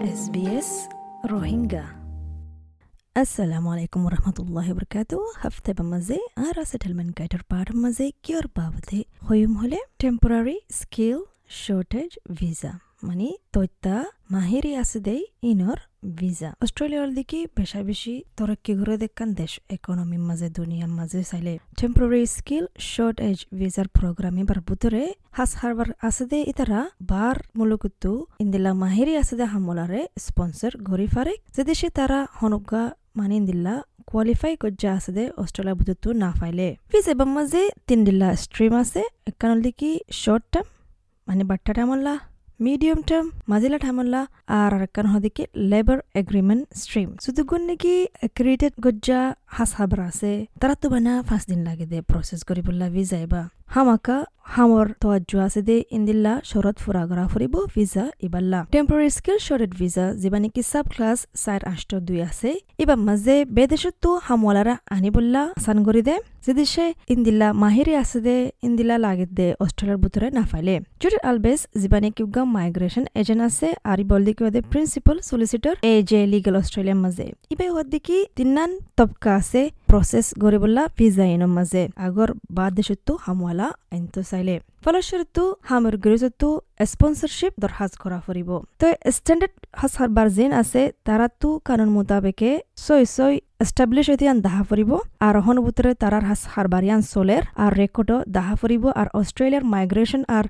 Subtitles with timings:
[0.00, 0.88] اس بي اس
[1.24, 1.84] روهينجا
[3.16, 9.56] السلام عليكم ورحمة الله وبركاته هفته بمزي آراسة المن قيدر بار مزي كيور بابتي خيوم
[9.56, 12.72] هلي temporary skill shortage visa
[13.08, 13.96] মানে তৈতা
[14.34, 15.78] মাহেরি আছে দেই ইনৰ
[16.20, 22.22] ভিসা অস্ট্রেলিয়ার দিকে বেশা বেশি তরক্কি করে দেখান দেশ। ইকোনমির মাঝে, দুনিয়ার মাঝে চাইলে টেম্পোরারি
[22.36, 25.02] স্কিল শর্ট এজ ভিসার প্রোগ্রামে বার বুতরে
[25.36, 26.80] হাস হারবার আছে দে ইতারা।
[27.12, 32.82] বার মুলুকুতু ইন্দিলা মাহিরি আছে দে হামলারে স্পন্সর ঘুরি ফারে। যে দেশে তারা হনুকা
[33.18, 33.74] মানি দিল্লা
[34.10, 39.02] কোয়ালিফাই করজা আছে দে অস্ট্রেলিয়া বুতুতু না ফাইলে। ফিস এবং মাঝে তিন দিল্লা স্ট্রিম আছে।
[39.30, 39.90] একানল দিকে
[40.22, 40.68] শর্ট টার্ম
[41.28, 41.90] মানে বাট্টা টার্ম
[43.51, 44.21] মাজিলা ঠামল্লা
[44.57, 47.93] আর আরেকান হদিকে লেবার এগ্রিমেন্ট স্ট্রিম সুদুগুন নাকি
[48.35, 50.31] ক্রিয়েটেড গজ্জা হাস হাবরা আছে
[50.61, 52.61] তারা তো বানা পাঁচ দিন লাগে দে প্রসেস করি
[55.68, 60.86] দে ইন্দিল্লা শরৎ ফুরা গরা ফুরিব ভিসা ইবাল্লা টেম্পোরারি স্কিল শর্টেড ভিসা যেবা নাকি সাব
[60.92, 62.50] ক্লাস চার আষ্ট দুই আছে
[62.82, 66.14] এবার মাঝে বেদেশতো হামওয়ালারা আনি বললা আসান করি দে
[66.46, 71.98] যেদেশে ইন্দিল্লা মাহিরি আছে দে ইন্দিল্লা লাগে দে অস্ট্রেলিয়ার ভিতরে না ফাইলে জুডিট আলবেস যেবা
[72.04, 77.00] নাকি উগা মাইগ্রেশন এজেন্ট আছে আর বলদি কি ওদের principal solicitor A J legal অস্ট্রেলিয়ার
[77.04, 83.12] মাঝে ইবাই হওয়ার দেখি তিনান তবকা আছে প্রসেস গরিবুল্লা ভিসা ইনৰ মাঝে আগৰ বাদ দেশতো
[83.24, 84.20] হামওয়ালা আইনতো
[84.86, 86.48] চাইলে ফলস্বৰূপতো সামগ্ৰীতো
[86.92, 88.48] স্পন্সৰশ্বিপ দৰখাস্ত কৰা ফুৰিব।
[88.80, 92.50] তো ষ্টেণ্ডাৰ্ড হাছাৰবাৰ যেন আছে তাৰাতো কানুন মোতাবেকে
[92.84, 94.90] ছয় ছয় এস্টাবলিশ হইতিয়ান দাহা ফুরিব
[95.26, 100.44] আর হনবুতরে তারার হাস হারবারিয়ান সোলের আর রেকর্ডও দাহা ফুরিব আর অস্ট্রেলিয়ার মাইগ্রেশন আর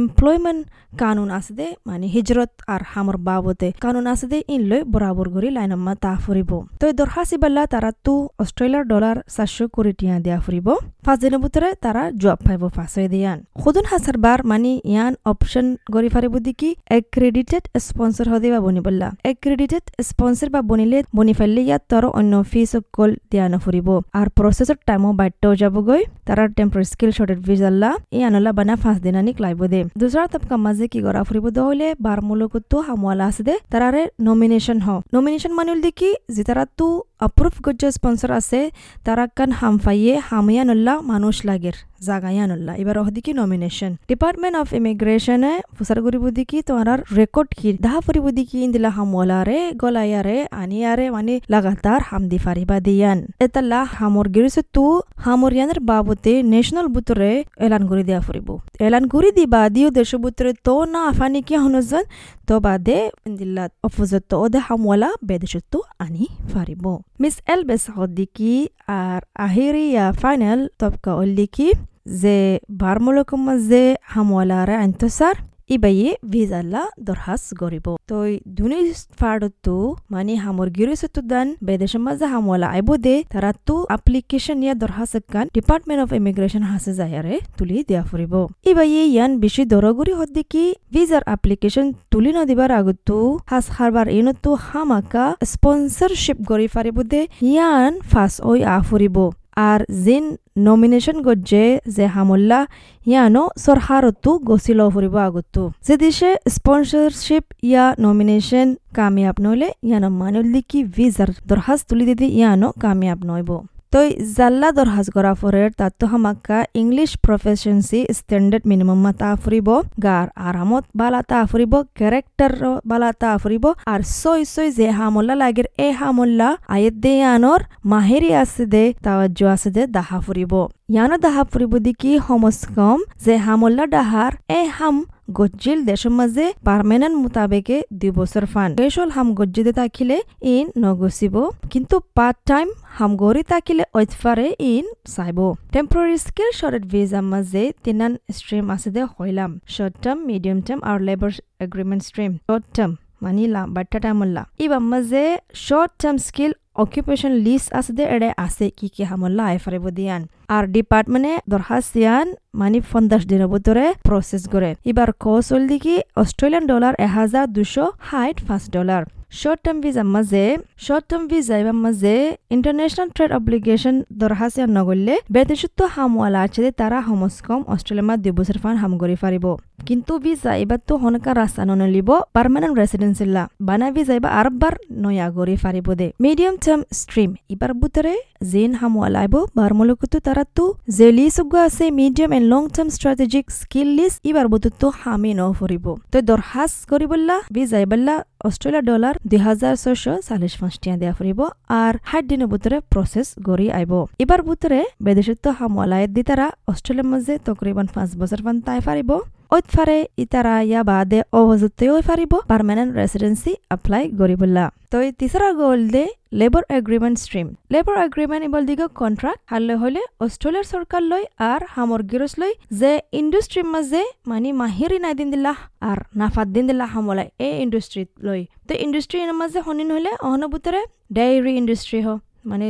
[0.00, 0.62] এমপ্লয়মেন্ট
[1.02, 5.48] কানুন আছে দে মানে হিজরত আর হামর বাবতে কানুন আছে দে, ইন লই বরাবর গরি
[5.58, 6.50] লাইনাম্মা তা ফুরিব
[6.80, 10.68] তো দরখাসি বাল্লা তারা তু অস্ট্রেলিয়ার ডলার চারশো কোটি টিয়া দিয়া ফুরিব
[11.06, 13.38] পাঁচ দিনের ভিতরে তারা জব পাইব ফাঁস দিয়ান।
[13.76, 19.08] খুদুন হাসার বার মানে ইয়ান অপশন গরি ফারিব দিকি এক্রেডিটেড স্পন্সর হদে বা বনি বললা
[19.32, 24.76] এক্রেডিটেড স্পন্সর বা বনিলে বনি ফেললে ইয়াত তর অন্য ফিস কল দিয়া নফুরিব আর প্রসেসর
[24.88, 29.80] টাইমও বাড়তেও যাবগৈ। তারা টেম্পোরারি স্কিল শর্টেড ভিজাল্লা ই আনলা বানা পাঁচ দিনানিক লাইব দে।
[30.00, 34.88] দুসরা তবকা মাঝে কি গড়া ফুরিব দহলে বার মূলকতো হামওয়ালা আছে দে। তারারে নমিনেশন হ।
[35.14, 36.86] নমিনেশন মানুল দেখি যে তারা তু
[37.20, 38.60] অপ্রুভ গজ্জ স্পন্সর আছে
[39.06, 46.24] তারা কান হামফাইয়ে হামিয়ানুল্লাহ মানুষ লাগের জাগায়ানুল্লাহ এবার ওহদিকি নমিনেশন ডিপার্টমেন্ট অফ ইমিগ্রেশনে ফুসার গরিব
[46.38, 52.76] দিকি তোমার রেকর্ড কি দাহা ফুরিব দিকি ইন্দিলা হামওয়ালারে গলায়ারে আনিয়ারে মানে লাগাতার হামদি ফারিবা
[52.86, 54.84] দিয়ান এতাল্লা হামর গিরিছে তু
[55.24, 57.30] হামরিয়ানের বাবতে ন্যাশনাল বুতরে
[57.66, 58.48] এলান করে দিয়া ফুরিব
[58.86, 62.04] এলান করে দিবা দিও দেশ বুতরে তো না আফানি কি হনজন
[62.48, 65.72] তো বাদে ইন্দিল্লা অফুজত ওদে হামওয়ালা বেদেশত
[66.04, 66.84] আনি ফারিব
[67.18, 71.72] مس ألبس غديكي ار أهيري يا فاينل طبقة قوليكي
[72.06, 75.34] زي بارمولكم زي حمولاره انتصر
[75.70, 78.78] ইবাইয়ে ভিজাল্লা দরহাস গরিব তই দুনি
[79.20, 79.76] ফাড়তো
[80.10, 85.46] মানে হামর গিরিসতো দান বেদেশ মাঝে হামওয়ালা আইব দে তারা তো অ্যাপ্লিকেশন ইয়া দরহাস কান
[85.56, 88.34] ডিপার্টমেন্ট অফ ইমিগ্রেশন হাসে যায়ারে তুলি দেয়া ফরিব
[88.70, 93.16] ইবাইয়ে ইয়ান বেশি দরগুরি হদ্দি কি ভিজার অ্যাপ্লিকেশন তুলি ন দিবার আগতো
[93.50, 96.68] হাস হারবার ইন তো হামাকা স্পন্সরশিপ গরি
[97.12, 99.16] দে ইয়ান ফাস ওই আফরিব
[99.64, 100.24] আর জিন
[100.56, 101.64] নমিনেশন গজ্জে
[101.96, 102.60] যে হামল্লা
[103.06, 110.80] ইয়ানো সরহারতো গছিল ফুরিব আগতো যে দিশে স্পন্সরশিপ ইয়া নমিনেশন কামিয়াব নইলে ইয়ানো মানুল্লি কি
[110.96, 113.50] ভিজার দরহাজ তুলি দিদি ইয়ানো কামিয়াব নইব
[113.92, 119.68] তই জাল্লা দরহাজ করা ফরের তাতো হামাক্কা ইংলিশ প্রফেশনসি স্ট্যান্ডার্ড মিনিমাম তা ফুরিব
[120.02, 122.52] গার আরামত বালা তা ফুরিব ক্যারেক্টার
[122.86, 128.30] বালা তা ফুরিব আর সই সই যে হামল্লা লাগের এ হামল্লা আয়ের দে আনর মাহেরি
[128.34, 130.52] আছে দে তাওয়াজ্য আছে দে দাহা ফুরিব
[130.90, 132.98] ইয়ানো দাহা ফুরিব দিকি হমস কম?
[133.24, 134.96] যে হামল্লা ডাহার এ হাম
[135.38, 140.16] গজ্জিল দেশের মাঝে পারমানেন্ট মোতাবেকে দুই বছর ফান। গেসল হাম গজ্জিদে থাকিলে
[140.54, 141.34] ইন নগসিব
[141.72, 145.38] কিন্তু পার্ট টাইম হাম গরি তাকিলে ঐতফারে ইন চাইব।
[145.74, 150.98] টেম্পোরারি স্কিল শর্ট ভিজা মাঝে তিনান স্ট্রিম আছে দে হইলাম। শর্ট টার্ম মিডিয়াম টার্ম আর
[151.06, 151.32] labour
[151.66, 152.92] agreement stream short term
[153.24, 155.24] মানিলাম বাট্টা টাইমল্লা ইবা মাঝে
[155.66, 160.64] short term skill occupation list আছে এড়ে আছে কি কি হামল্লা আই ফারিব দিয়ান আর
[160.74, 162.26] ডিপার্টমেন্টে দরখাস্তিয়ান
[162.60, 168.62] মানে পঞ্চাশ দিনের ভিতরে প্রসেস করে এবার কৌশল দিকে অস্ট্রেলিয়ান ডলার এহাজার দুশো ষাট পাঁচ
[168.76, 169.02] ডলার
[169.32, 170.44] শর্ট টার্ম ভিসা মাঝে
[170.78, 172.14] শর্ট টার্ম ভিসা এবার মাঝে
[172.50, 178.74] ইন্টারন্যাশনাল ট্রেড অব্লিগেশন দরখাস্ত নগরলে বেদেশত্ব হামওয়ালা আছে তারা সমস কম অস্ট্রেলিয়ার দুই বছর ফান
[178.76, 179.44] হাম করে পারিব
[179.78, 185.26] কিন্তু ভিসা এবার তো হনকা রাস্তা নিব পার্মানেন্ট রেসিডেন্স লা বানা ভিসা এবার আরবার নয়া
[185.36, 188.14] গড়ে ফারিব দে মিডিয়াম টার্ম স্ট্রিম এবার বুতরে
[188.50, 190.64] জেন হামুয়ালাইব বার্মলক তো তারা তো
[190.96, 195.42] যে লিসগ আছে medium and long term strategic skill list এবার বুত তো হামে ন
[195.58, 198.00] ফরিব তো দরহাস করি বললা ভিসা এবার
[198.48, 201.40] অস্ট্রেলিয়া ডলার দুই হাজার ছয়শো চাল্লিশ পাঁচ টিয়া দেওয়া ফুরিব
[201.76, 207.34] আর হাইট দিনের বুতরে প্রসেস গড়ি আইব এবার বুতরে বেদেশত্ব হামুয়ালায়ের দি তারা অস্ট্রেলিয়ার মাঝে
[207.46, 209.10] তকরিবান পাঁচ বছর পান তাই ফারিব
[209.52, 215.80] ঐত ফারে ইতারা ইয়া বাদে অবজতেও ফারিব পার্মানেন্ট রেসিডেন্সি এপ্লাই গরিবুল্লা তো এই তিসরা গোল
[215.94, 221.60] দে labour agreement stream labour agreement able দিগ কন্ট্রাক্ট হারলে হলে অস্ট্রেলিয়ার সরকার লই আর
[221.74, 222.90] হামর গিরস লই যে
[223.20, 225.56] ইন্ডাস্ট্রির মাঝে মানে মাহিরি নাই দিন দিল্লাহ
[225.88, 230.80] আর নাফাত দিন দিল্লাহ হামলাই এই ইন্ডাস্ট্রিত লই তো ইন্ডাস্ট্রির মাঝে হনিন হলে অহনবুতরে
[231.12, 232.08] ডেইরি ইন্ডাস্ট্রি হ
[232.50, 232.68] মানে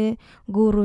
[0.56, 0.84] গরু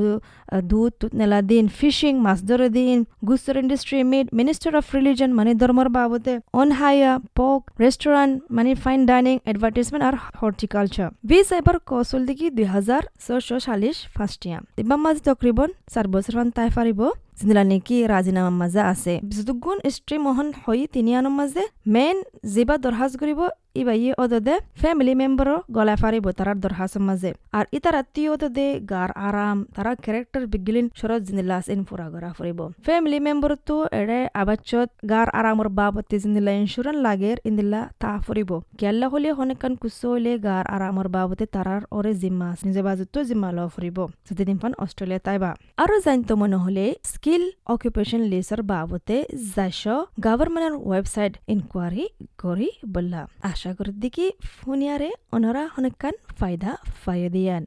[0.71, 2.97] দুধ নেলা দিন ফিশিং মাছ ধরে দিন
[3.29, 8.99] গুস্তর ইন্ডাস্ট্রি মিড মিনিস্টার অফ রিলিজন মানে ধর্মর বাবদে অন হাইয়া পক রেস্টুরেন্ট মানে ফাইন
[9.11, 14.95] ডাইনিং এডভার্টিজমেন্ট আর হর্টিকালচার বিশ এবার কৌশল দিকে দুই হাজার ছশো চাল্লিশ ফার্স্ট ইয়াম তিবা
[15.03, 17.01] মাঝে তকরিবন চার বছর মান তাই পারিব।
[17.41, 22.17] জিনিলা নেকি ৰাজিনামা মাঝে আছে যদুগুণ স্ত্ৰী মোহন হই তিনি আনৰ মাঝে মেইন
[22.53, 23.39] যিবা দৰখাস্ত কৰিব
[23.75, 29.11] ইবা ই অদদে ফ্যামিলি মেম্বারও গলায় ফারিব তারার দরখাস্তের মাঝে আর ইতার আত্মীয় অদদে গার
[29.27, 34.89] আরাম তারা ক্যারেক্টার বিগিলিন শরৎ জিনিলাস ইন ফুরা গড়া ফুরিব ফ্যামিলি মেম্বার তো এড়ে আবাচ্চত
[35.11, 40.65] গার আরামর বাবতে জিনিলা ইন্স্যুরেন্স লাগের ইন্দিলা তা ফুরিব কেল্লা হলে হনেকান কুসো হলে গার
[40.75, 43.97] আরামর বাবতে তারার ওরে জিম্মা নিজে বাজুতো জিম্মা ল ফুরিব
[44.27, 45.51] যদি পান অস্ট্রেলিয়া তাইবা
[45.83, 47.30] আরো জানতো মনে হলে স্কিল
[47.65, 49.15] অকুপেশন লিসর বাবতে
[49.55, 49.81] যাইশ
[50.19, 52.05] গভর্নমেন্টের ওয়েবসাইট ইনকোয়ারি
[52.39, 56.71] করি বললা আশা করি দেখি ফোনিয়ারে অনরা হনেকান ফায়দা
[57.05, 57.63] ফায় দিয়ান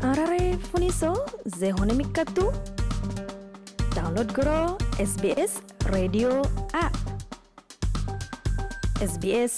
[0.00, 1.00] আরারে শুনিছ
[1.60, 2.44] যে হনে মিক্কাটো
[3.96, 4.48] ডাউনলোড কৰ
[4.98, 5.52] S B S
[5.94, 6.42] radio'
[6.84, 6.94] app
[9.04, 9.54] S B S